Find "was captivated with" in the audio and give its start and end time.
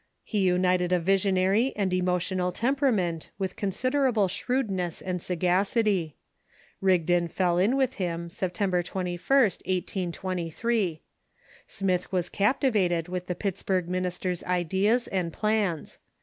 12.11-13.27